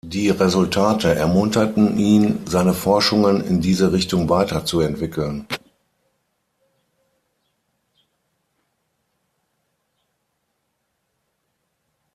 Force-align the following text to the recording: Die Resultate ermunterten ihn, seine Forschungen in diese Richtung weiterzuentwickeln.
Die 0.03 0.31
Resultate 0.31 1.13
ermunterten 1.13 1.95
ihn, 1.99 2.39
seine 2.47 2.73
Forschungen 2.73 3.39
in 3.39 3.61
diese 3.61 3.93
Richtung 3.93 4.29
weiterzuentwickeln. 4.29 5.45